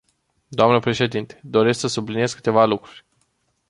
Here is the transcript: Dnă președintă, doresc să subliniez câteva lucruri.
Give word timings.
Dnă 0.47 0.79
președintă, 0.79 1.39
doresc 1.43 1.79
să 1.79 1.87
subliniez 1.87 2.33
câteva 2.33 2.65
lucruri. 2.65 3.05